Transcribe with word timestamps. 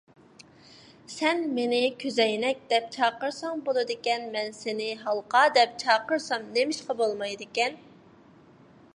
سەن 1.15 1.41
مېنى 1.57 1.81
«كۆزەينەك» 2.03 2.63
دەپ 2.71 2.87
چاقىرساڭ 2.95 3.61
بولىدىكەن، 3.67 4.25
مەن 4.35 4.49
سېنى 4.61 4.87
«ھالقا» 5.03 5.43
دەپ 5.59 5.75
چاقىرسام 5.83 6.47
نېمىشقا 6.57 6.97
بولمايدىكەن؟ 7.03 7.77